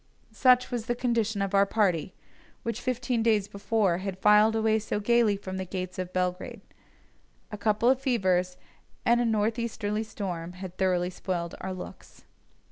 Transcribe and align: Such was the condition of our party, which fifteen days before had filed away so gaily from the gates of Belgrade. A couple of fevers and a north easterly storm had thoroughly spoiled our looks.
Such 0.33 0.71
was 0.71 0.87
the 0.87 0.95
condition 0.95 1.43
of 1.43 1.53
our 1.53 1.67
party, 1.67 2.15
which 2.63 2.81
fifteen 2.81 3.21
days 3.21 3.47
before 3.47 3.99
had 3.99 4.17
filed 4.17 4.55
away 4.55 4.79
so 4.79 4.99
gaily 4.99 5.37
from 5.37 5.57
the 5.57 5.63
gates 5.65 5.99
of 5.99 6.11
Belgrade. 6.11 6.61
A 7.51 7.57
couple 7.59 7.87
of 7.87 8.01
fevers 8.01 8.57
and 9.05 9.21
a 9.21 9.25
north 9.25 9.59
easterly 9.59 10.01
storm 10.01 10.53
had 10.53 10.75
thoroughly 10.75 11.11
spoiled 11.11 11.53
our 11.61 11.71
looks. 11.71 12.23